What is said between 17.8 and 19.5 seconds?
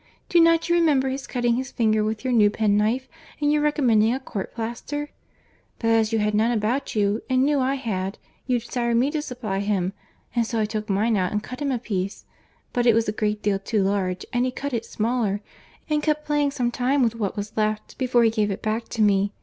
before he gave it back to me.